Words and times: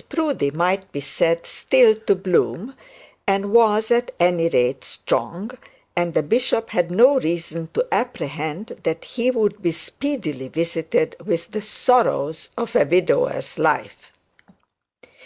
Mrs 0.00 0.08
Proudie 0.08 0.50
might 0.50 0.90
be 0.92 1.00
said 1.02 1.44
still 1.44 1.94
to 1.94 2.14
bloom, 2.14 2.74
and 3.26 3.52
was, 3.52 3.90
at 3.90 4.10
any 4.18 4.48
rate, 4.48 4.82
strong; 4.82 5.50
and 5.94 6.14
the 6.14 6.22
bishop 6.22 6.70
had 6.70 6.90
no 6.90 7.20
reason 7.20 7.68
to 7.74 7.86
apprehend 7.92 8.80
that 8.84 9.04
he 9.04 9.30
would 9.30 9.60
be 9.60 9.72
speedily 9.72 10.48
visited 10.48 11.16
with 11.22 11.50
the 11.50 11.60
sorrows 11.60 12.48
of 12.56 12.74
a 12.76 12.86
widower's 12.86 13.58
life. 13.58 14.10